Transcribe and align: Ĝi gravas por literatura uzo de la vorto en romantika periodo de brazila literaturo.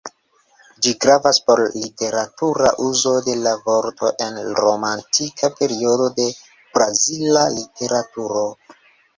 Ĝi 0.85 0.91
gravas 1.03 1.39
por 1.49 1.59
literatura 1.75 2.71
uzo 2.87 3.13
de 3.27 3.35
la 3.43 3.53
vorto 3.67 4.11
en 4.29 4.39
romantika 4.63 5.53
periodo 5.61 6.11
de 6.21 6.27
brazila 6.75 7.47
literaturo. 7.61 8.49